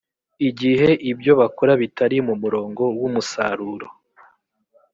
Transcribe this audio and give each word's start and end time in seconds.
igihe 0.49 0.89
ibyo 1.11 1.31
bakora 1.41 1.73
bitari 1.81 2.17
mu 2.27 2.35
murongo 2.41 2.83
w’umusaruro 2.99 3.87